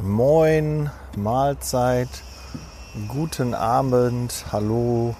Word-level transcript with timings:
Moin, 0.00 0.90
Mahlzeit, 1.16 2.08
guten 3.08 3.52
Abend, 3.52 4.46
hallo. 4.50 5.14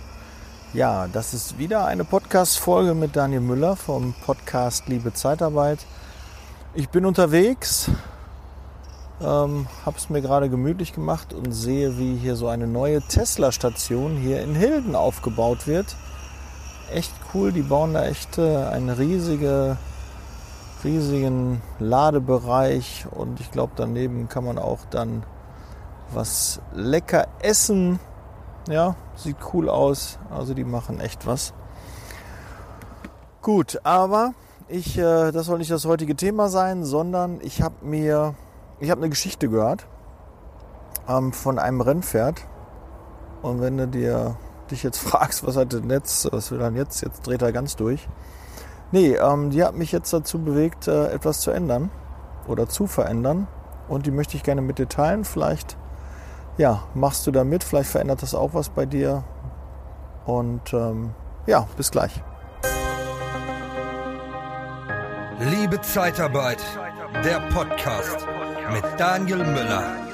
Ja, 0.72 1.08
das 1.08 1.34
ist 1.34 1.58
wieder 1.58 1.84
eine 1.84 2.05
Podcast-Folge 2.05 2.95
mit 2.95 3.15
Daniel 3.15 3.43
Müller 3.43 3.77
vom 3.77 4.15
Podcast 4.25 4.89
Liebe 4.89 5.13
Zeitarbeit. 5.13 5.81
Ich 6.75 6.89
bin 6.89 7.05
unterwegs, 7.05 7.91
ähm, 9.21 9.66
habe 9.85 9.98
es 9.98 10.08
mir 10.08 10.22
gerade 10.22 10.48
gemütlich 10.48 10.95
gemacht 10.95 11.34
und 11.34 11.52
sehe, 11.52 11.98
wie 11.98 12.16
hier 12.16 12.34
so 12.34 12.48
eine 12.48 12.66
neue 12.66 13.02
Tesla-Station 13.02 14.16
hier 14.16 14.43
in 14.43 14.54
Hilden 14.54 14.96
aufgebaut 14.96 15.66
wird. 15.66 15.95
Echt 16.91 17.12
cool, 17.34 17.52
die 17.52 17.62
bauen 17.62 17.93
da 17.93 18.07
echt 18.07 18.39
äh, 18.39 18.64
eine 18.64 18.98
riesige 18.98 19.77
riesigen 20.84 21.62
Ladebereich 21.78 23.06
und 23.10 23.40
ich 23.40 23.50
glaube 23.50 23.72
daneben 23.76 24.28
kann 24.28 24.44
man 24.44 24.58
auch 24.58 24.80
dann 24.90 25.24
was 26.12 26.60
lecker 26.74 27.27
essen. 27.40 27.98
Ja, 28.68 28.96
sieht 29.16 29.37
cool 29.52 29.68
aus. 29.68 30.18
Also 30.30 30.54
die 30.54 30.64
machen 30.64 31.00
echt 31.00 31.26
was. 31.26 31.52
Gut, 33.40 33.80
aber 33.82 34.34
ich, 34.68 34.96
äh, 34.96 35.32
das 35.32 35.46
soll 35.46 35.59
nicht 35.59 35.70
das 35.70 35.84
heutige 35.84 36.14
Thema 36.14 36.48
sein, 36.48 36.84
sondern 36.84 37.40
ich 37.42 37.60
habe 37.60 37.84
mir, 37.84 38.34
ich 38.78 38.90
habe 38.90 39.01
eine 39.01 39.10
Geschichte 39.10 39.48
gehört 39.48 39.87
ähm, 41.09 41.32
von 41.32 41.59
einem 41.59 41.80
Rennpferd. 41.80 42.46
Und 43.42 43.60
wenn 43.60 43.76
du 43.76 43.88
dir 43.88 44.37
dich 44.70 44.82
jetzt 44.82 44.98
fragst, 45.09 45.46
was 45.46 45.56
hat 45.56 45.73
denn 45.73 45.90
jetzt, 45.90 46.32
was 46.32 46.51
will 46.51 46.59
dann 46.59 46.76
jetzt, 46.76 47.02
jetzt 47.02 47.26
dreht 47.26 47.42
er 47.42 47.52
ganz 47.52 47.76
durch. 47.76 48.09
Nee, 48.92 49.14
ähm, 49.14 49.51
die 49.51 49.64
hat 49.64 49.74
mich 49.74 49.91
jetzt 49.91 50.12
dazu 50.12 50.38
bewegt, 50.38 50.87
äh, 50.87 51.06
etwas 51.12 51.41
zu 51.41 51.51
ändern 51.51 51.91
oder 52.46 52.69
zu 52.69 52.87
verändern. 52.87 53.48
Und 53.88 54.06
die 54.06 54.10
möchte 54.10 54.37
ich 54.37 54.42
gerne 54.42 54.62
mit 54.62 54.78
dir 54.78 54.88
teilen. 54.88 55.24
Vielleicht 55.24 55.77
ja, 56.59 56.82
machst 56.95 57.27
du 57.27 57.30
da 57.30 57.45
mit, 57.45 57.65
vielleicht 57.65 57.91
verändert 57.91 58.23
das 58.23 58.35
auch 58.35 58.54
was 58.54 58.68
bei 58.68 58.87
dir. 58.87 59.24
Und 60.26 60.73
ähm, 60.73 61.15
ja, 61.46 61.66
bis 61.76 61.90
gleich. 61.90 62.23
Liebe 65.41 65.81
Zeitarbeit, 65.81 66.63
der 67.25 67.41
Podcast 67.53 68.27
mit 68.73 68.85
Daniel 68.98 69.39
Müller. 69.39 70.12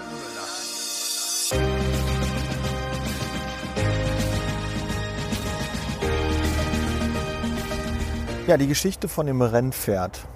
Ja, 8.48 8.56
die 8.56 8.66
Geschichte 8.66 9.08
von 9.08 9.26
dem 9.26 9.42
Rennpferd. 9.42 10.26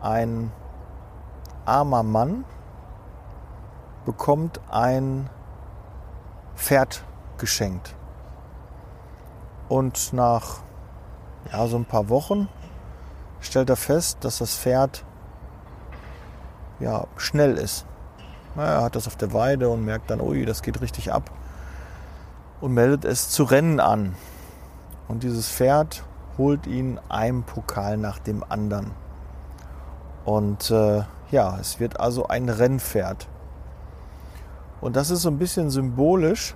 Ein 0.00 0.50
armer 1.66 2.02
Mann 2.02 2.46
bekommt 4.06 4.58
ein 4.70 5.28
Pferd 6.56 7.04
geschenkt. 7.36 7.94
Und 9.68 10.14
nach 10.14 10.62
ja, 11.52 11.66
so 11.66 11.76
ein 11.76 11.84
paar 11.84 12.08
Wochen 12.08 12.48
stellt 13.42 13.68
er 13.68 13.76
fest, 13.76 14.16
dass 14.22 14.38
das 14.38 14.56
Pferd 14.56 15.04
ja, 16.80 17.06
schnell 17.18 17.58
ist. 17.58 17.84
Er 18.56 18.82
hat 18.82 18.96
das 18.96 19.06
auf 19.06 19.16
der 19.16 19.34
Weide 19.34 19.68
und 19.68 19.84
merkt 19.84 20.08
dann, 20.08 20.22
ui, 20.22 20.46
das 20.46 20.62
geht 20.62 20.80
richtig 20.80 21.12
ab. 21.12 21.30
Und 22.62 22.72
meldet 22.72 23.04
es 23.04 23.28
zu 23.28 23.44
Rennen 23.44 23.78
an. 23.78 24.16
Und 25.06 25.22
dieses 25.22 25.50
Pferd 25.50 26.02
holt 26.38 26.66
ihn 26.66 26.98
ein 27.08 27.42
Pokal 27.42 27.96
nach 27.96 28.18
dem 28.18 28.44
anderen. 28.48 28.92
Und 30.24 30.70
äh, 30.70 31.02
ja, 31.30 31.58
es 31.60 31.80
wird 31.80 31.98
also 31.98 32.28
ein 32.28 32.48
Rennpferd. 32.48 33.28
Und 34.80 34.96
das 34.96 35.10
ist 35.10 35.22
so 35.22 35.30
ein 35.30 35.38
bisschen 35.38 35.70
symbolisch. 35.70 36.54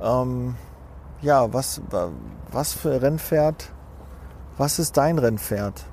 Ähm, 0.00 0.56
ja, 1.22 1.52
was, 1.52 1.80
was 2.50 2.72
für 2.72 3.02
Rennpferd? 3.02 3.72
Was 4.56 4.78
ist 4.78 4.96
dein 4.96 5.18
Rennpferd? 5.18 5.84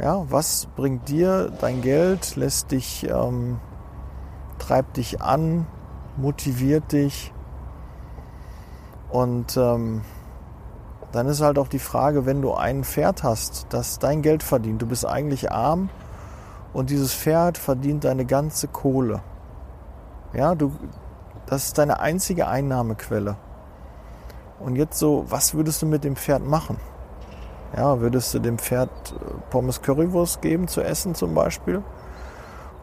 Ja, 0.00 0.24
was 0.30 0.68
bringt 0.76 1.08
dir 1.08 1.50
dein 1.60 1.82
Geld, 1.82 2.36
lässt 2.36 2.70
dich, 2.70 3.08
ähm, 3.10 3.58
treibt 4.58 4.96
dich 4.96 5.20
an, 5.20 5.66
motiviert 6.16 6.92
dich? 6.92 7.32
Und 9.10 9.56
ähm, 9.56 10.02
dann 11.12 11.26
ist 11.26 11.40
halt 11.40 11.58
auch 11.58 11.68
die 11.68 11.78
Frage, 11.78 12.26
wenn 12.26 12.42
du 12.42 12.54
ein 12.54 12.84
Pferd 12.84 13.22
hast, 13.22 13.66
das 13.70 13.98
dein 13.98 14.22
Geld 14.22 14.42
verdient, 14.42 14.82
du 14.82 14.86
bist 14.86 15.06
eigentlich 15.06 15.50
arm 15.50 15.88
und 16.72 16.90
dieses 16.90 17.14
Pferd 17.14 17.58
verdient 17.58 18.04
deine 18.04 18.24
ganze 18.24 18.68
Kohle. 18.68 19.20
Ja, 20.34 20.54
du, 20.54 20.72
das 21.46 21.66
ist 21.66 21.78
deine 21.78 22.00
einzige 22.00 22.48
Einnahmequelle. 22.48 23.36
Und 24.60 24.76
jetzt 24.76 24.98
so, 24.98 25.24
was 25.28 25.54
würdest 25.54 25.82
du 25.82 25.86
mit 25.86 26.04
dem 26.04 26.16
Pferd 26.16 26.44
machen? 26.44 26.78
Ja, 27.76 28.00
würdest 28.00 28.34
du 28.34 28.38
dem 28.38 28.58
Pferd 28.58 28.90
äh, 29.12 29.50
Pommes 29.50 29.82
Currywurst 29.82 30.42
geben 30.42 30.68
zu 30.68 30.82
essen 30.82 31.14
zum 31.14 31.34
Beispiel? 31.34 31.82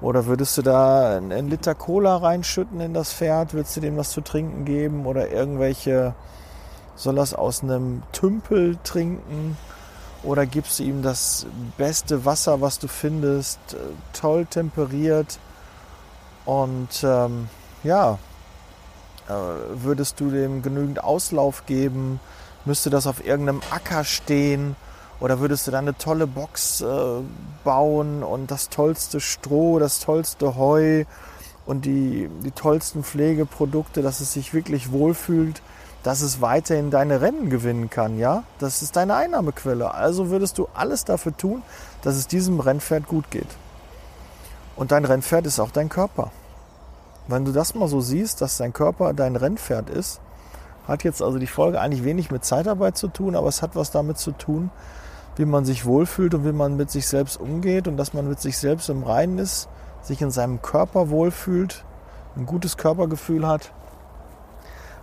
Oder 0.02 0.25
würdest 0.25 0.57
du 0.57 0.62
da 0.62 1.18
einen 1.18 1.47
Liter 1.47 1.74
Cola 1.74 2.18
reinschütten 2.18 2.80
in 2.80 2.94
das 2.94 3.13
Pferd? 3.13 3.53
Würdest 3.53 3.75
du 3.78 3.81
dem 3.81 3.97
was 3.97 4.12
zu 4.12 4.22
trinken 4.22 4.66
geben? 4.66 5.06
Oder 5.06 5.31
irgendwelche 5.31 6.13
soll 6.95 7.17
er 7.17 7.23
es 7.23 7.33
aus 7.33 7.63
einem 7.63 8.03
Tümpel 8.11 8.78
trinken? 8.83 9.57
Oder 10.23 10.45
gibst 10.45 10.79
du 10.79 10.83
ihm 10.83 11.03
das 11.03 11.45
beste 11.78 12.25
Wasser, 12.25 12.61
was 12.61 12.79
du 12.79 12.88
findest, 12.88 13.59
äh, 13.73 13.78
toll 14.13 14.45
temperiert? 14.45 15.38
Und 16.45 17.03
ähm, 17.03 17.47
ja, 17.83 18.17
äh, 19.28 19.33
würdest 19.75 20.19
du 20.19 20.29
dem 20.29 20.61
genügend 20.61 21.03
Auslauf 21.03 21.66
geben, 21.66 22.19
müsste 22.66 22.89
das 22.89 23.07
auf 23.07 23.25
irgendeinem 23.25 23.62
Acker 23.69 24.03
stehen? 24.03 24.75
Oder 25.19 25.39
würdest 25.39 25.67
du 25.67 25.72
da 25.72 25.79
eine 25.79 25.97
tolle 25.97 26.27
Box 26.27 26.81
äh, 26.81 26.85
bauen 27.63 28.23
und 28.23 28.51
das 28.51 28.69
tollste 28.69 29.19
Stroh, 29.19 29.79
das 29.79 30.00
tollste 30.00 30.56
Heu 30.56 31.06
und 31.66 31.85
die, 31.85 32.29
die 32.44 32.51
tollsten 32.51 33.03
Pflegeprodukte, 33.03 34.01
dass 34.01 34.19
es 34.19 34.33
sich 34.33 34.53
wirklich 34.53 34.91
wohlfühlt 34.91 35.62
dass 36.05 36.21
es 36.21 36.39
weiterhin 36.39 36.91
deine 36.91 37.19
Rennen 37.21 37.49
gewinnen 37.49 37.89
kann, 37.89 38.19
ja? 38.19 38.43
Das 38.59 38.83
ist 38.83 38.95
deine 38.95 39.16
Einnahmequelle. 39.16 39.91
Also 39.91 40.29
würdest 40.29 40.59
du 40.59 40.67
alles 40.75 41.03
dafür 41.03 41.35
tun, 41.35 41.63
dass 42.03 42.16
es 42.16 42.27
diesem 42.27 42.59
Rennpferd 42.59 43.07
gut 43.07 43.31
geht. 43.31 43.47
Und 44.75 44.91
dein 44.91 45.03
Rennpferd 45.03 45.47
ist 45.47 45.59
auch 45.59 45.71
dein 45.71 45.89
Körper. 45.89 46.29
Wenn 47.27 47.44
du 47.44 47.51
das 47.51 47.73
mal 47.73 47.88
so 47.88 48.01
siehst, 48.01 48.39
dass 48.41 48.57
dein 48.57 48.71
Körper 48.71 49.15
dein 49.15 49.35
Rennpferd 49.35 49.89
ist, 49.89 50.21
hat 50.88 51.03
jetzt 51.03 51.23
also 51.23 51.39
die 51.39 51.47
Folge 51.47 51.81
eigentlich 51.81 52.03
wenig 52.03 52.29
mit 52.29 52.45
Zeitarbeit 52.45 52.99
zu 52.99 53.07
tun, 53.07 53.35
aber 53.35 53.47
es 53.47 53.63
hat 53.63 53.75
was 53.75 53.89
damit 53.89 54.19
zu 54.19 54.31
tun, 54.31 54.69
wie 55.38 55.45
man 55.45 55.65
sich 55.65 55.88
wohlfühlt 55.88 56.35
und 56.35 56.45
wie 56.45 56.51
man 56.51 56.77
mit 56.77 56.91
sich 56.91 57.07
selbst 57.07 57.39
umgeht 57.39 57.88
und 57.88 57.97
dass 57.97 58.13
man 58.13 58.29
mit 58.29 58.39
sich 58.39 58.59
selbst 58.59 58.89
im 58.89 59.01
Reinen 59.01 59.39
ist, 59.39 59.69
sich 60.03 60.21
in 60.21 60.29
seinem 60.29 60.61
Körper 60.61 61.09
wohlfühlt, 61.09 61.83
ein 62.35 62.45
gutes 62.45 62.77
Körpergefühl 62.77 63.47
hat 63.47 63.71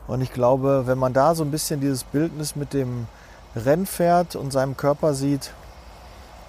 und 0.06 0.20
ich 0.20 0.32
glaube, 0.32 0.84
wenn 0.86 0.98
man 0.98 1.12
da 1.12 1.34
so 1.34 1.44
ein 1.44 1.50
bisschen 1.50 1.80
dieses 1.80 2.04
Bildnis 2.04 2.56
mit 2.56 2.72
dem 2.72 3.06
Rennpferd 3.54 4.36
und 4.36 4.52
seinem 4.52 4.76
Körper 4.76 5.14
sieht, 5.14 5.52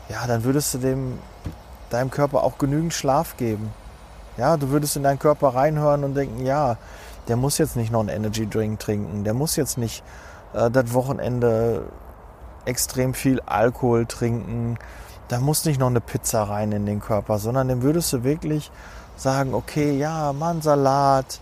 ja, 0.09 0.25
dann 0.27 0.43
würdest 0.43 0.73
du 0.73 0.77
dem, 0.79 1.19
deinem 1.89 2.11
Körper 2.11 2.43
auch 2.43 2.57
genügend 2.57 2.93
Schlaf 2.93 3.37
geben. 3.37 3.71
Ja, 4.37 4.57
du 4.57 4.69
würdest 4.69 4.95
in 4.95 5.03
deinen 5.03 5.19
Körper 5.19 5.49
reinhören 5.49 6.03
und 6.03 6.15
denken, 6.15 6.45
ja, 6.45 6.77
der 7.27 7.35
muss 7.35 7.57
jetzt 7.57 7.75
nicht 7.75 7.91
noch 7.91 7.99
einen 7.99 8.09
Energy 8.09 8.47
Drink 8.49 8.79
trinken, 8.79 9.23
der 9.23 9.33
muss 9.33 9.55
jetzt 9.55 9.77
nicht 9.77 10.03
äh, 10.53 10.69
das 10.71 10.93
Wochenende 10.93 11.83
extrem 12.65 13.13
viel 13.13 13.39
Alkohol 13.41 14.05
trinken, 14.05 14.77
da 15.27 15.39
muss 15.39 15.65
nicht 15.65 15.79
noch 15.79 15.87
eine 15.87 16.01
Pizza 16.01 16.43
rein 16.43 16.71
in 16.71 16.85
den 16.85 16.99
Körper, 16.99 17.39
sondern 17.39 17.67
dem 17.67 17.81
würdest 17.81 18.11
du 18.13 18.23
wirklich 18.23 18.71
sagen, 19.15 19.53
okay, 19.53 19.97
ja, 19.97 20.33
mal 20.33 20.51
einen 20.51 20.61
Salat, 20.61 21.39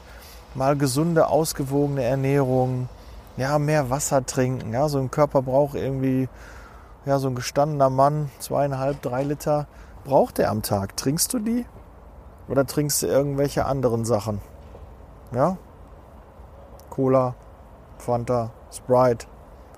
mal 0.56 0.76
gesunde, 0.76 1.28
ausgewogene 1.28 2.04
Ernährung, 2.04 2.90
ja, 3.38 3.60
mehr 3.60 3.90
Wasser 3.90 4.26
trinken. 4.26 4.74
Ja, 4.74 4.90
so 4.90 5.00
ein 5.00 5.12
Körper 5.12 5.42
braucht 5.42 5.76
irgendwie, 5.76 6.28
ja, 7.06 7.20
so 7.20 7.28
ein 7.28 7.36
gestandener 7.36 7.90
Mann, 7.90 8.30
zweieinhalb, 8.40 9.02
drei 9.02 9.24
Liter 9.24 9.68
braucht 10.04 10.40
er 10.40 10.50
am 10.50 10.62
Tag. 10.62 10.98
Trinkst 10.98 11.34
du 11.34 11.40
die? 11.40 11.66
Oder 12.48 12.66
trinkst 12.66 13.04
du 13.04 13.08
irgendwelche 13.08 13.66
anderen 13.66 14.04
Sachen? 14.04 14.42
Ja? 15.34 15.58
Cola, 16.90 17.36
Fanta, 17.98 18.52
Sprite. 18.72 19.28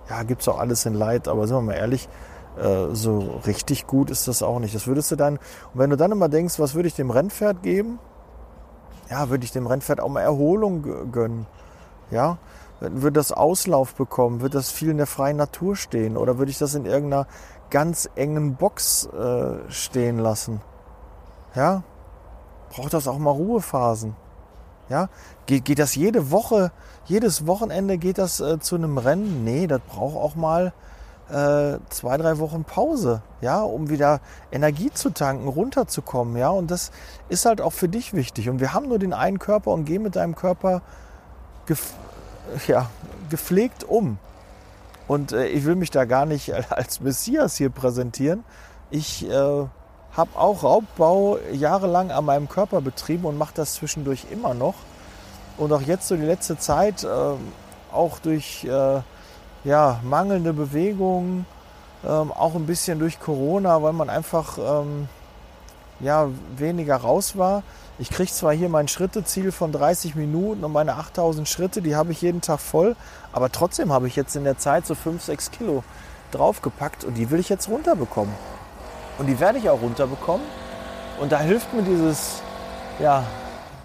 Ja, 0.10 0.24
gibt's 0.24 0.48
auch 0.48 0.60
alles 0.60 0.86
in 0.86 0.96
Light, 0.96 1.28
aber 1.28 1.48
sind 1.48 1.58
wir 1.58 1.62
mal 1.62 1.74
ehrlich, 1.74 2.10
äh, 2.58 2.94
so 2.94 3.40
richtig 3.46 3.88
gut 3.88 4.10
ist 4.10 4.28
das 4.28 4.44
auch 4.44 4.60
nicht. 4.60 4.75
Das 4.75 4.88
würdest 4.88 5.12
du 5.12 5.16
dann, 5.16 5.36
und 5.36 5.80
wenn 5.80 5.90
du 5.90 5.98
dann 5.98 6.12
immer 6.12 6.30
denkst, 6.30 6.60
was 6.60 6.74
würde 6.75 6.88
ich 6.88 6.96
dem 6.96 7.12
Rennpferd 7.12 7.64
geben? 7.64 8.00
Ja, 9.10 9.30
würde 9.30 9.44
ich 9.44 9.52
dem 9.52 9.68
Rennpferd 9.68 10.00
auch 10.00 10.10
mal 10.10 10.22
Erholung 10.22 11.12
gönnen. 11.12 11.46
Ja, 12.12 12.38
würde 12.80 13.14
das 13.14 13.32
Auslauf 13.32 13.96
bekommen, 13.96 14.42
würde 14.42 14.58
das 14.58 14.72
viel 14.72 14.90
in 14.90 14.98
der 14.98 15.08
freien 15.08 15.38
Natur 15.38 15.76
stehen 15.76 16.18
oder 16.18 16.38
würde 16.38 16.52
ich 16.52 16.58
das 16.58 16.76
in 16.76 16.86
irgendeiner 16.86 17.28
ganz 17.70 18.10
engen 18.16 18.56
Box 18.56 19.08
äh, 19.08 19.70
stehen 19.70 20.20
lassen? 20.20 20.62
Ja, 21.56 21.84
braucht 22.70 22.94
das 22.94 23.08
auch 23.08 23.18
mal 23.20 23.32
Ruhephasen. 23.32 24.16
Ja, 24.90 25.10
geht, 25.46 25.66
geht 25.66 25.80
das 25.80 25.96
jede 25.96 26.30
Woche, 26.30 26.72
jedes 27.06 27.48
Wochenende 27.48 27.98
geht 27.98 28.18
das 28.18 28.42
äh, 28.42 28.60
zu 28.60 28.76
einem 28.76 28.98
Rennen? 28.98 29.44
Nee, 29.44 29.66
das 29.68 29.82
braucht 29.88 30.18
auch 30.18 30.36
mal 30.36 30.74
äh, 31.34 31.80
zwei, 31.90 32.18
drei 32.18 32.38
Wochen 32.38 32.64
Pause, 32.64 33.24
ja, 33.42 33.62
um 33.62 33.90
wieder 33.90 34.22
Energie 34.52 34.92
zu 34.92 35.10
tanken, 35.10 35.48
runterzukommen, 35.48 36.38
ja. 36.38 36.50
Und 36.50 36.70
das 36.70 36.92
ist 37.28 37.46
halt 37.46 37.60
auch 37.60 37.74
für 37.74 37.90
dich 37.90 38.14
wichtig. 38.14 38.50
Und 38.50 38.60
wir 38.60 38.74
haben 38.74 38.88
nur 38.88 39.00
den 39.00 39.14
einen 39.14 39.40
Körper 39.40 39.72
und 39.72 39.86
gehen 39.86 40.04
mit 40.04 40.16
deinem 40.16 40.36
Körper 40.36 40.82
gef 41.66 41.94
ja, 42.68 42.90
gepflegt 43.30 43.84
um. 43.84 44.20
Und 45.08 45.32
äh, 45.32 45.48
ich 45.48 45.66
will 45.66 45.76
mich 45.76 45.90
da 45.90 46.06
gar 46.06 46.26
nicht 46.28 46.54
als 46.72 47.02
Messias 47.02 47.56
hier 47.56 47.72
präsentieren. 47.72 48.44
Ich 48.92 49.28
äh, 49.28 49.32
habe 49.32 50.30
auch 50.36 50.62
Raubbau 50.62 51.40
jahrelang 51.52 52.12
an 52.12 52.26
meinem 52.26 52.48
Körper 52.48 52.82
betrieben 52.82 53.26
und 53.26 53.40
mache 53.40 53.54
das 53.56 53.74
zwischendurch 53.74 54.28
immer 54.32 54.54
noch. 54.54 54.76
Und 55.58 55.74
auch 55.74 55.82
jetzt 55.82 56.08
so 56.08 56.16
die 56.16 56.22
letzte 56.22 56.60
Zeit, 56.60 57.04
äh, 57.04 57.08
auch 57.92 58.20
durch 58.20 58.66
äh, 58.66 59.02
ja, 59.63 60.00
mangelnde 60.04 60.54
Bewegung, 60.54 61.45
ähm, 62.06 62.31
auch 62.31 62.56
ein 62.56 62.65
bisschen 62.65 63.00
durch 63.00 63.19
Corona, 63.19 63.81
weil 63.81 63.94
man 63.94 64.10
einfach 64.10 64.57
ähm, 64.57 65.07
ja, 66.00 66.27
weniger 66.57 66.98
raus 66.98 67.38
war. 67.38 67.63
Ich 68.00 68.10
kriege 68.10 68.31
zwar 68.31 68.54
hier 68.54 68.69
mein 68.69 68.88
Schritteziel 68.88 69.51
von 69.51 69.71
30 69.71 70.15
Minuten 70.15 70.63
und 70.63 70.71
meine 70.71 70.95
8000 70.95 71.48
Schritte, 71.48 71.81
die 71.81 71.95
habe 71.95 72.12
ich 72.12 72.21
jeden 72.21 72.42
Tag 72.42 72.60
voll, 72.60 72.95
aber 73.31 73.51
trotzdem 73.51 73.94
habe 73.94 74.07
ich 74.07 74.15
jetzt 74.15 74.36
in 74.36 74.44
der 74.44 74.57
Zeit 74.57 74.86
so 74.86 74.95
5, 74.95 75.24
6 75.24 75.51
Kilo 75.51 75.83
draufgepackt 76.31 77.04
und 77.04 77.15
die 77.15 77.30
will 77.30 77.39
ich 77.39 77.50
jetzt 77.50 77.69
runterbekommen. 77.69 78.33
Und 79.19 79.27
die 79.27 79.39
werde 79.39 79.60
ich 79.60 79.69
auch 79.69 79.81
runterbekommen. 79.81 80.45
Und 81.21 81.31
da 81.31 81.39
hilft 81.39 81.71
mir 81.74 81.83
dieses, 81.83 82.42
ja, 83.00 83.24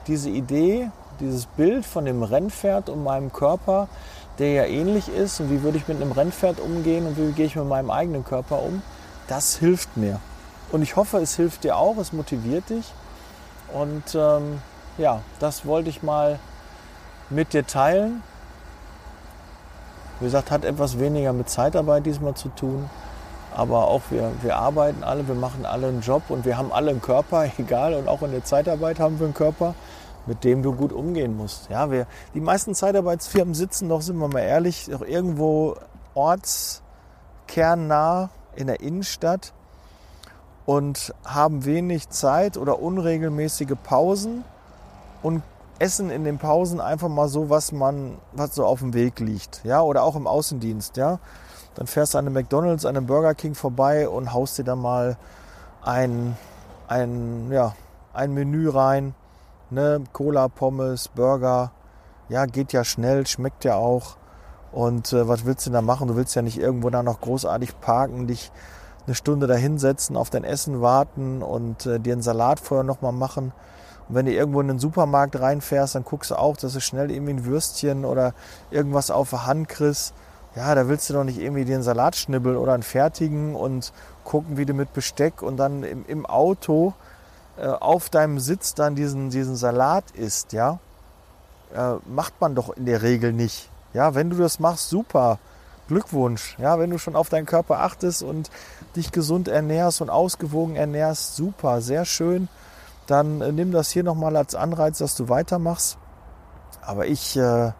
diese 0.06 0.30
Idee, 0.30 0.90
dieses 1.20 1.44
Bild 1.46 1.84
von 1.84 2.06
dem 2.06 2.22
Rennpferd 2.22 2.88
und 2.88 3.04
meinem 3.04 3.32
Körper, 3.32 3.88
der 4.38 4.52
ja 4.52 4.64
ähnlich 4.64 5.08
ist 5.08 5.40
und 5.40 5.50
wie 5.50 5.62
würde 5.62 5.78
ich 5.78 5.88
mit 5.88 6.00
einem 6.00 6.12
Rennpferd 6.12 6.60
umgehen 6.60 7.06
und 7.06 7.16
wie 7.16 7.32
gehe 7.32 7.46
ich 7.46 7.56
mit 7.56 7.66
meinem 7.66 7.90
eigenen 7.90 8.24
Körper 8.24 8.62
um, 8.62 8.82
das 9.26 9.56
hilft 9.56 9.96
mir. 9.96 10.20
Und 10.70 10.82
ich 10.82 10.96
hoffe, 10.96 11.18
es 11.18 11.36
hilft 11.36 11.64
dir 11.64 11.76
auch, 11.76 11.96
es 11.98 12.12
motiviert 12.12 12.68
dich. 12.70 12.92
Und 13.72 14.14
ähm, 14.14 14.60
ja, 14.96 15.22
das 15.40 15.66
wollte 15.66 15.90
ich 15.90 16.02
mal 16.02 16.38
mit 17.30 17.52
dir 17.52 17.66
teilen. 17.66 18.22
Wie 20.20 20.26
gesagt, 20.26 20.50
hat 20.50 20.64
etwas 20.64 20.98
weniger 20.98 21.32
mit 21.32 21.48
Zeitarbeit 21.48 22.06
diesmal 22.06 22.34
zu 22.34 22.48
tun. 22.48 22.88
Aber 23.54 23.88
auch 23.88 24.02
wir, 24.10 24.30
wir 24.42 24.56
arbeiten 24.56 25.02
alle, 25.02 25.26
wir 25.26 25.34
machen 25.34 25.64
alle 25.64 25.88
einen 25.88 26.00
Job 26.00 26.24
und 26.28 26.44
wir 26.44 26.58
haben 26.58 26.72
alle 26.72 26.90
einen 26.90 27.02
Körper, 27.02 27.50
egal. 27.58 27.94
Und 27.94 28.08
auch 28.08 28.22
in 28.22 28.32
der 28.32 28.44
Zeitarbeit 28.44 29.00
haben 29.00 29.18
wir 29.18 29.26
einen 29.26 29.34
Körper 29.34 29.74
mit 30.28 30.44
dem 30.44 30.62
du 30.62 30.74
gut 30.74 30.92
umgehen 30.92 31.36
musst. 31.36 31.68
Ja, 31.70 31.90
wir, 31.90 32.06
die 32.34 32.40
meisten 32.40 32.74
Zeitarbeitsfirmen 32.74 33.54
sitzen 33.54 33.88
doch, 33.88 34.02
sind 34.02 34.18
wir 34.18 34.28
mal 34.28 34.40
ehrlich, 34.40 34.88
doch 34.90 35.02
irgendwo 35.02 35.76
ortskernnah 36.14 38.30
in 38.54 38.68
der 38.68 38.80
Innenstadt 38.80 39.54
und 40.66 41.14
haben 41.24 41.64
wenig 41.64 42.10
Zeit 42.10 42.58
oder 42.58 42.80
unregelmäßige 42.80 43.74
Pausen 43.82 44.44
und 45.22 45.42
essen 45.78 46.10
in 46.10 46.24
den 46.24 46.38
Pausen 46.38 46.80
einfach 46.80 47.08
mal 47.08 47.28
so, 47.28 47.50
was 47.50 47.72
man, 47.72 48.18
was 48.32 48.54
so 48.54 48.66
auf 48.66 48.80
dem 48.80 48.94
Weg 48.94 49.20
liegt. 49.20 49.64
Ja, 49.64 49.80
oder 49.80 50.02
auch 50.02 50.16
im 50.16 50.26
Außendienst, 50.26 50.96
ja. 50.96 51.18
Dann 51.74 51.86
fährst 51.86 52.14
du 52.14 52.18
an 52.18 52.26
einem 52.26 52.34
McDonalds, 52.34 52.84
an 52.84 52.96
einem 52.96 53.06
Burger 53.06 53.34
King 53.34 53.54
vorbei 53.54 54.08
und 54.08 54.32
haust 54.32 54.58
dir 54.58 54.64
dann 54.64 54.80
mal 54.80 55.16
ein, 55.82 56.36
ein, 56.88 57.50
ja, 57.52 57.74
ein 58.12 58.34
Menü 58.34 58.68
rein 58.68 59.14
Ne? 59.70 60.02
Cola, 60.12 60.48
Pommes, 60.48 61.08
Burger. 61.08 61.72
Ja, 62.28 62.46
geht 62.46 62.72
ja 62.72 62.84
schnell, 62.84 63.26
schmeckt 63.26 63.64
ja 63.64 63.76
auch. 63.76 64.16
Und 64.72 65.12
äh, 65.12 65.28
was 65.28 65.44
willst 65.44 65.66
du 65.66 65.70
da 65.70 65.82
machen? 65.82 66.08
Du 66.08 66.16
willst 66.16 66.34
ja 66.34 66.42
nicht 66.42 66.58
irgendwo 66.58 66.90
da 66.90 67.02
noch 67.02 67.20
großartig 67.20 67.80
parken, 67.80 68.26
dich 68.26 68.50
eine 69.06 69.14
Stunde 69.14 69.46
da 69.46 69.54
hinsetzen, 69.54 70.16
auf 70.16 70.30
dein 70.30 70.44
Essen 70.44 70.80
warten 70.80 71.42
und 71.42 71.86
äh, 71.86 71.98
dir 71.98 72.12
einen 72.12 72.22
Salat 72.22 72.60
vorher 72.60 72.84
nochmal 72.84 73.12
machen. 73.12 73.52
Und 74.08 74.14
wenn 74.14 74.26
du 74.26 74.32
irgendwo 74.32 74.60
in 74.60 74.68
den 74.68 74.78
Supermarkt 74.78 75.40
reinfährst, 75.40 75.94
dann 75.94 76.04
guckst 76.04 76.30
du 76.30 76.36
auch, 76.36 76.56
dass 76.56 76.74
du 76.74 76.80
schnell 76.80 77.10
irgendwie 77.10 77.32
ein 77.32 77.44
Würstchen 77.44 78.04
oder 78.04 78.34
irgendwas 78.70 79.10
auf 79.10 79.30
der 79.30 79.46
Hand 79.46 79.68
kriegst. 79.68 80.14
Ja, 80.54 80.74
da 80.74 80.88
willst 80.88 81.08
du 81.08 81.14
doch 81.14 81.24
nicht 81.24 81.38
irgendwie 81.38 81.64
dir 81.64 81.74
einen 81.74 81.82
Salat 81.82 82.16
schnibbeln 82.16 82.56
oder 82.56 82.72
einen 82.72 82.82
fertigen 82.82 83.54
und 83.54 83.92
gucken, 84.24 84.56
wie 84.56 84.66
du 84.66 84.74
mit 84.74 84.92
Besteck 84.92 85.42
und 85.42 85.56
dann 85.56 85.82
im, 85.82 86.04
im 86.06 86.26
Auto 86.26 86.94
auf 87.66 88.10
deinem 88.10 88.38
Sitz 88.38 88.74
dann 88.74 88.94
diesen, 88.94 89.30
diesen 89.30 89.56
Salat 89.56 90.10
isst, 90.12 90.52
ja, 90.52 90.78
äh, 91.74 91.94
macht 92.06 92.40
man 92.40 92.54
doch 92.54 92.70
in 92.70 92.86
der 92.86 93.02
Regel 93.02 93.32
nicht. 93.32 93.70
Ja, 93.92 94.14
wenn 94.14 94.30
du 94.30 94.36
das 94.36 94.60
machst, 94.60 94.88
super. 94.88 95.38
Glückwunsch. 95.88 96.56
Ja, 96.58 96.78
wenn 96.78 96.90
du 96.90 96.98
schon 96.98 97.16
auf 97.16 97.30
deinen 97.30 97.46
Körper 97.46 97.80
achtest 97.80 98.22
und 98.22 98.50
dich 98.94 99.10
gesund 99.10 99.48
ernährst 99.48 100.02
und 100.02 100.10
ausgewogen 100.10 100.76
ernährst, 100.76 101.36
super, 101.36 101.80
sehr 101.80 102.04
schön. 102.04 102.48
Dann 103.06 103.40
äh, 103.40 103.52
nimm 103.52 103.72
das 103.72 103.90
hier 103.90 104.04
nochmal 104.04 104.36
als 104.36 104.54
Anreiz, 104.54 104.98
dass 104.98 105.14
du 105.14 105.28
weitermachst. 105.28 105.96
Aber 106.82 107.06
ich 107.06 107.36
äh, 107.36 107.40
ja, 107.40 107.74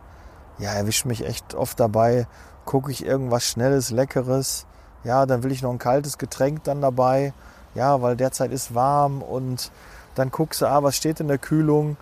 erwische 0.59 1.07
mich 1.07 1.25
echt 1.25 1.55
oft 1.55 1.79
dabei, 1.79 2.27
gucke 2.65 2.91
ich 2.91 3.05
irgendwas 3.05 3.45
Schnelles, 3.45 3.91
Leckeres. 3.91 4.67
Ja, 5.05 5.27
dann 5.27 5.43
will 5.43 5.53
ich 5.53 5.63
noch 5.63 5.71
ein 5.71 5.79
kaltes 5.79 6.19
Getränk 6.19 6.65
dann 6.65 6.81
dabei 6.81 7.33
ja, 7.75 8.01
weil 8.03 8.17
derzeit 8.17 8.53
ist 8.53 8.75
warm 8.75 9.23
und 9.23 9.71
dann 10.15 10.31
guckst 10.31 10.63
du, 10.63 10.67
ah, 10.67 10.83
was 10.83 10.97
steht 10.97 11.21
in 11.21 11.29
der 11.29 11.39
Kühlung? 11.39 11.97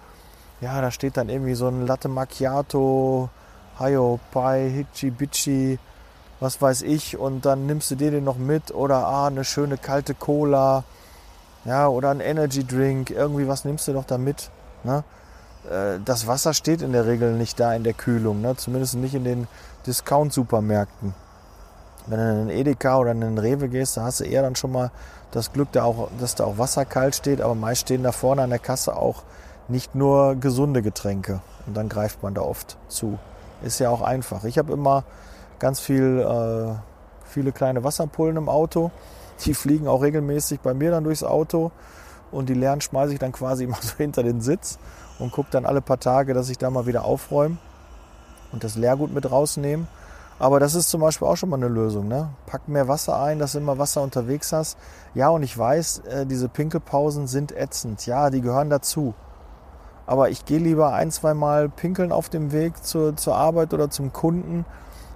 Ja, 0.60 0.80
da 0.80 0.90
steht 0.90 1.16
dann 1.16 1.28
irgendwie 1.28 1.54
so 1.54 1.68
ein 1.68 1.86
Latte 1.86 2.08
Macchiato, 2.08 3.28
Hayo 3.78 4.18
Pai, 4.32 4.70
Hichi 4.70 5.10
Bichi, 5.10 5.78
was 6.40 6.60
weiß 6.62 6.82
ich, 6.82 7.18
und 7.18 7.44
dann 7.44 7.66
nimmst 7.66 7.90
du 7.90 7.94
dir 7.94 8.10
den 8.10 8.24
noch 8.24 8.38
mit 8.38 8.74
oder 8.74 9.06
ah, 9.06 9.26
eine 9.26 9.44
schöne 9.44 9.76
kalte 9.76 10.14
Cola, 10.14 10.84
ja, 11.64 11.88
oder 11.88 12.10
ein 12.10 12.20
Energy 12.20 12.64
Drink, 12.64 13.10
irgendwie 13.10 13.48
was 13.48 13.64
nimmst 13.64 13.88
du 13.88 13.92
doch 13.92 14.04
da 14.04 14.18
mit. 14.18 14.50
Ne? 14.84 15.04
Äh, 15.70 15.98
das 16.04 16.26
Wasser 16.26 16.54
steht 16.54 16.80
in 16.80 16.92
der 16.92 17.06
Regel 17.06 17.32
nicht 17.34 17.58
da 17.60 17.74
in 17.74 17.84
der 17.84 17.94
Kühlung, 17.94 18.40
ne? 18.40 18.56
zumindest 18.56 18.94
nicht 18.94 19.14
in 19.14 19.24
den 19.24 19.48
Discount-Supermärkten. 19.86 21.14
Wenn 22.06 22.18
du 22.18 22.24
in 22.24 22.30
einen 22.30 22.50
Edeka 22.50 22.98
oder 22.98 23.12
in 23.12 23.22
einen 23.22 23.38
Rewe 23.38 23.68
gehst, 23.68 23.96
da 23.96 24.04
hast 24.04 24.20
du 24.20 24.24
eher 24.24 24.42
dann 24.42 24.56
schon 24.56 24.72
mal 24.72 24.90
das 25.32 25.52
Glück, 25.52 25.72
da 25.72 25.84
auch, 25.84 26.08
dass 26.20 26.34
da 26.34 26.44
auch 26.44 26.58
Wasser 26.58 26.84
kalt 26.84 27.16
steht, 27.16 27.40
aber 27.40 27.54
meist 27.54 27.82
stehen 27.82 28.02
da 28.02 28.12
vorne 28.12 28.42
an 28.42 28.50
der 28.50 28.58
Kasse 28.58 28.96
auch 28.96 29.22
nicht 29.68 29.94
nur 29.94 30.36
gesunde 30.36 30.82
Getränke. 30.82 31.40
Und 31.66 31.76
dann 31.76 31.88
greift 31.88 32.22
man 32.22 32.34
da 32.34 32.42
oft 32.42 32.76
zu. 32.88 33.18
Ist 33.62 33.80
ja 33.80 33.90
auch 33.90 34.02
einfach. 34.02 34.44
Ich 34.44 34.58
habe 34.58 34.72
immer 34.72 35.04
ganz 35.58 35.80
viel, 35.80 36.20
äh, 36.20 36.74
viele 37.24 37.52
kleine 37.52 37.82
Wasserpullen 37.82 38.36
im 38.36 38.48
Auto. 38.48 38.90
Die 39.44 39.54
fliegen 39.54 39.88
auch 39.88 40.02
regelmäßig 40.02 40.60
bei 40.60 40.74
mir 40.74 40.90
dann 40.90 41.04
durchs 41.04 41.24
Auto. 41.24 41.72
Und 42.30 42.48
die 42.48 42.54
leeren 42.54 42.80
schmeiße 42.80 43.12
ich 43.12 43.18
dann 43.18 43.32
quasi 43.32 43.64
immer 43.64 43.78
so 43.80 43.96
hinter 43.96 44.22
den 44.22 44.40
Sitz 44.40 44.78
und 45.18 45.32
gucke 45.32 45.48
dann 45.50 45.66
alle 45.66 45.80
paar 45.80 46.00
Tage, 46.00 46.34
dass 46.34 46.48
ich 46.50 46.58
da 46.58 46.70
mal 46.70 46.86
wieder 46.86 47.04
aufräume 47.04 47.56
und 48.52 48.62
das 48.62 48.76
Leergut 48.76 49.12
mit 49.12 49.30
rausnehme. 49.30 49.86
Aber 50.38 50.60
das 50.60 50.74
ist 50.74 50.90
zum 50.90 51.00
Beispiel 51.00 51.26
auch 51.26 51.36
schon 51.36 51.48
mal 51.48 51.56
eine 51.56 51.68
Lösung. 51.68 52.08
Ne? 52.08 52.28
Pack 52.46 52.68
mehr 52.68 52.88
Wasser 52.88 53.20
ein, 53.20 53.38
dass 53.38 53.52
du 53.52 53.58
immer 53.58 53.78
Wasser 53.78 54.02
unterwegs 54.02 54.52
hast. 54.52 54.76
Ja, 55.14 55.30
und 55.30 55.42
ich 55.42 55.56
weiß, 55.56 55.98
äh, 56.10 56.26
diese 56.26 56.48
Pinkelpausen 56.48 57.26
sind 57.26 57.52
ätzend. 57.52 58.04
Ja, 58.06 58.28
die 58.28 58.42
gehören 58.42 58.68
dazu. 58.68 59.14
Aber 60.06 60.28
ich 60.28 60.44
gehe 60.44 60.58
lieber 60.58 60.92
ein, 60.92 61.10
zwei 61.10 61.34
Mal 61.34 61.68
pinkeln 61.68 62.12
auf 62.12 62.28
dem 62.28 62.52
Weg 62.52 62.84
zur, 62.84 63.16
zur 63.16 63.34
Arbeit 63.34 63.72
oder 63.72 63.90
zum 63.90 64.12
Kunden, 64.12 64.64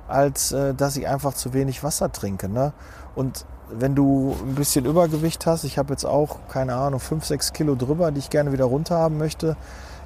als 0.08 0.52
äh, 0.52 0.74
dass 0.74 0.96
ich 0.96 1.06
einfach 1.06 1.34
zu 1.34 1.52
wenig 1.52 1.84
Wasser 1.84 2.10
trinke. 2.10 2.48
Ne? 2.48 2.72
Und 3.14 3.44
wenn 3.70 3.94
du 3.94 4.34
ein 4.40 4.54
bisschen 4.54 4.84
Übergewicht 4.84 5.46
hast, 5.46 5.64
ich 5.64 5.78
habe 5.78 5.92
jetzt 5.92 6.04
auch, 6.04 6.38
keine 6.48 6.74
Ahnung, 6.74 6.98
5, 6.98 7.24
6 7.24 7.52
Kilo 7.52 7.76
drüber, 7.76 8.10
die 8.10 8.18
ich 8.18 8.30
gerne 8.30 8.52
wieder 8.52 8.64
runter 8.64 8.98
haben 8.98 9.18
möchte, 9.18 9.56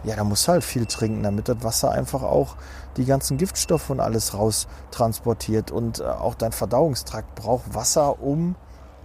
ja, 0.05 0.17
da 0.17 0.25
musst 0.25 0.47
du 0.47 0.53
halt 0.53 0.65
viel 0.65 0.87
trinken, 0.87 1.23
damit 1.23 1.49
das 1.49 1.63
Wasser 1.63 1.91
einfach 1.91 2.23
auch 2.23 2.57
die 2.97 3.07
ganzen 3.07 3.39
Giftstoffe 3.39 3.91
und 3.91 4.01
alles 4.01 4.35
raus 4.35 4.69
transportiert. 4.91 5.71
Und 5.71 6.01
äh, 6.01 6.05
auch 6.05 6.35
dein 6.35 6.53
Verdauungstrakt 6.53 7.35
braucht 7.35 7.75
Wasser, 7.75 8.23
um 8.23 8.55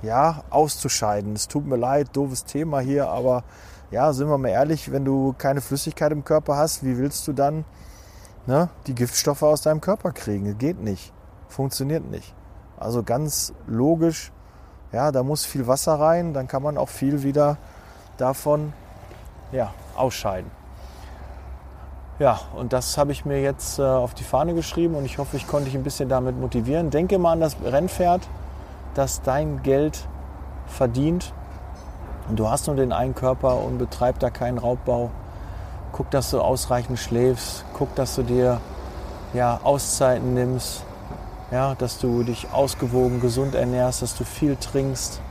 ja, 0.01 0.44
auszuscheiden. 0.50 1.34
Es 1.34 1.48
tut 1.48 1.65
mir 1.65 1.77
leid, 1.77 2.10
doofes 2.13 2.46
Thema 2.46 2.79
hier, 2.79 3.10
aber 3.10 3.44
ja, 3.91 4.13
sind 4.13 4.29
wir 4.29 4.38
mal 4.38 4.50
ehrlich, 4.50 4.91
wenn 4.91 5.03
du 5.03 5.34
keine 5.38 5.62
Flüssigkeit 5.62 6.12
im 6.12 6.24
Körper 6.24 6.58
hast, 6.58 6.84
wie 6.84 6.98
willst 6.98 7.27
du 7.27 7.34
dann 7.34 7.65
ne, 8.46 8.70
die 8.88 8.96
Giftstoffe 8.96 9.44
aus 9.44 9.62
deinem 9.62 9.82
Körper 9.82 10.12
kriegen? 10.12 10.58
Geht 10.58 10.79
nicht. 10.79 11.13
Funktioniert 11.48 12.10
nicht. 12.10 12.36
Also 12.77 13.03
ganz 13.03 13.53
logisch, 13.68 14.32
ja, 14.91 15.12
da 15.12 15.24
muss 15.24 15.46
viel 15.46 15.68
Wasser 15.68 16.00
rein, 16.00 16.34
dann 16.34 16.48
kann 16.48 16.63
man 16.63 16.77
auch 16.77 16.89
viel 16.89 17.24
wieder 17.24 17.58
davon 18.18 18.74
ja, 19.51 19.74
ausscheiden. 19.96 20.58
Ja, 22.19 22.41
und 22.53 22.73
das 22.73 22.97
habe 22.97 23.13
ich 23.13 23.23
mir 23.23 23.41
jetzt 23.41 23.79
äh, 23.79 23.83
auf 23.83 24.13
die 24.13 24.25
Fahne 24.25 24.53
geschrieben 24.53 24.95
und 24.95 25.05
ich 25.05 25.17
hoffe, 25.19 25.38
ich 25.38 25.47
konnte 25.47 25.65
dich 25.69 25.75
ein 25.75 25.83
bisschen 25.83 26.09
damit 26.09 26.38
motivieren. 26.38 26.89
Denke 26.89 27.17
mal 27.17 27.31
an 27.31 27.39
das 27.39 27.55
Rennpferd, 27.63 28.27
das 28.93 29.21
dein 29.21 29.63
Geld 29.63 30.05
verdient. 30.67 31.33
und 32.27 32.38
du 32.38 32.49
hast 32.49 32.67
nur 32.67 32.75
den 32.75 32.91
einen 32.91 33.15
Körper 33.15 33.61
und 33.61 33.77
betreib 33.77 34.19
da 34.19 34.29
keinen 34.29 34.57
Raubbau. 34.57 35.11
Guck, 35.93 36.11
dass 36.11 36.29
du 36.31 36.41
ausreichend 36.41 36.99
schläfst. 36.99 37.63
Guck, 37.73 37.95
dass 37.95 38.15
du 38.15 38.23
dir 38.23 38.59
ja, 39.33 39.61
Auszeiten 39.63 40.33
nimmst. 40.33 40.83
Ja, 41.51 41.73
dass 41.75 41.99
du 41.99 42.23
dich 42.23 42.51
ausgewogen, 42.51 43.21
gesund 43.21 43.55
ernährst, 43.55 44.01
dass 44.01 44.15
du 44.17 44.25
viel 44.25 44.57
trinkst. 44.57 45.21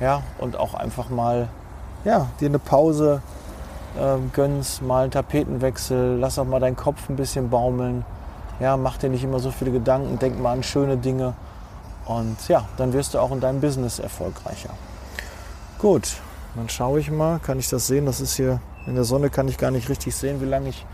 Ja, 0.00 0.22
und 0.38 0.56
auch 0.58 0.72
einfach 0.72 1.10
mal 1.10 1.48
ja, 2.04 2.28
dir 2.40 2.48
eine 2.48 2.58
Pause 2.58 3.20
äh, 3.98 4.16
gönnst, 4.32 4.82
mal 4.82 5.02
einen 5.02 5.10
Tapetenwechsel, 5.10 6.18
lass 6.18 6.38
auch 6.38 6.44
mal 6.44 6.60
deinen 6.60 6.76
Kopf 6.76 7.08
ein 7.08 7.16
bisschen 7.16 7.50
baumeln. 7.50 8.04
Ja, 8.60 8.76
mach 8.76 8.98
dir 8.98 9.08
nicht 9.08 9.24
immer 9.24 9.38
so 9.38 9.50
viele 9.50 9.70
Gedanken, 9.70 10.18
denk 10.18 10.40
mal 10.40 10.52
an 10.52 10.62
schöne 10.62 10.96
Dinge. 10.96 11.34
Und 12.06 12.48
ja, 12.48 12.64
dann 12.76 12.92
wirst 12.92 13.14
du 13.14 13.18
auch 13.18 13.30
in 13.30 13.40
deinem 13.40 13.60
Business 13.60 13.98
erfolgreicher. 13.98 14.70
Gut, 15.78 16.16
dann 16.56 16.68
schaue 16.68 17.00
ich 17.00 17.10
mal, 17.10 17.38
kann 17.38 17.58
ich 17.58 17.68
das 17.68 17.86
sehen? 17.86 18.06
Das 18.06 18.20
ist 18.20 18.34
hier 18.34 18.60
in 18.86 18.94
der 18.94 19.04
Sonne, 19.04 19.30
kann 19.30 19.48
ich 19.48 19.56
gar 19.56 19.70
nicht 19.70 19.88
richtig 19.88 20.14
sehen, 20.14 20.40
wie 20.40 20.46
lange 20.46 20.68
ich 20.68 20.84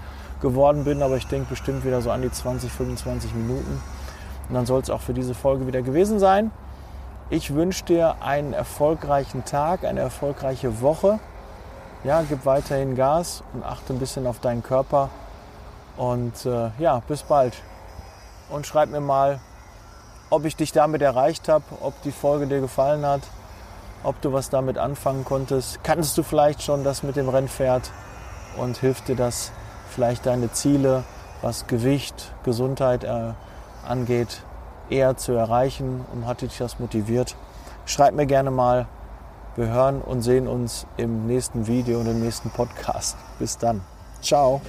geworden 0.40 0.84
bin, 0.84 1.02
aber 1.02 1.16
ich 1.16 1.26
denke 1.26 1.50
bestimmt 1.50 1.84
wieder 1.84 2.02
so 2.02 2.10
an 2.10 2.22
die 2.22 2.30
20, 2.30 2.70
25 2.70 3.34
Minuten. 3.34 3.80
Und 4.48 4.54
dann 4.54 4.66
soll 4.66 4.80
es 4.80 4.90
auch 4.90 5.00
für 5.00 5.14
diese 5.14 5.34
Folge 5.34 5.66
wieder 5.66 5.82
gewesen 5.82 6.18
sein. 6.18 6.50
Ich 7.30 7.54
wünsche 7.54 7.84
dir 7.84 8.16
einen 8.20 8.52
erfolgreichen 8.52 9.44
Tag, 9.44 9.84
eine 9.84 10.00
erfolgreiche 10.00 10.80
Woche. 10.80 11.18
Ja, 12.06 12.22
gib 12.22 12.46
weiterhin 12.46 12.96
Gas 12.96 13.42
und 13.52 13.62
achte 13.62 13.92
ein 13.92 13.98
bisschen 13.98 14.26
auf 14.26 14.40
deinen 14.40 14.62
Körper. 14.62 15.10
Und 15.98 16.46
äh, 16.46 16.70
ja, 16.78 17.02
bis 17.06 17.22
bald. 17.22 17.54
Und 18.48 18.66
schreib 18.66 18.88
mir 18.88 19.00
mal, 19.00 19.40
ob 20.30 20.44
ich 20.44 20.56
dich 20.56 20.72
damit 20.72 21.02
erreicht 21.02 21.48
habe, 21.48 21.64
ob 21.80 22.00
die 22.02 22.12
Folge 22.12 22.46
dir 22.46 22.60
gefallen 22.60 23.04
hat 23.04 23.22
ob 24.06 24.20
du 24.22 24.32
was 24.32 24.50
damit 24.50 24.78
anfangen 24.78 25.24
konntest. 25.24 25.82
Kannst 25.82 26.16
du 26.16 26.22
vielleicht 26.22 26.62
schon 26.62 26.84
das 26.84 27.02
mit 27.02 27.16
dem 27.16 27.28
Rennpferd 27.28 27.90
und 28.56 28.76
hilft 28.76 29.08
dir 29.08 29.16
das 29.16 29.50
vielleicht 29.90 30.26
deine 30.26 30.52
Ziele, 30.52 31.02
was 31.42 31.66
Gewicht, 31.66 32.32
Gesundheit 32.44 33.02
äh, 33.02 33.32
angeht, 33.86 34.42
eher 34.90 35.16
zu 35.16 35.32
erreichen 35.32 36.04
und 36.12 36.26
hat 36.26 36.42
dich 36.42 36.56
das 36.56 36.78
motiviert? 36.78 37.34
Schreib 37.84 38.14
mir 38.14 38.26
gerne 38.26 38.52
mal. 38.52 38.86
Wir 39.56 39.68
hören 39.68 40.02
und 40.02 40.20
sehen 40.20 40.48
uns 40.48 40.86
im 40.98 41.26
nächsten 41.26 41.66
Video 41.66 41.98
und 42.00 42.06
im 42.06 42.20
nächsten 42.20 42.50
Podcast. 42.50 43.16
Bis 43.38 43.56
dann. 43.56 43.80
Ciao. 44.20 44.60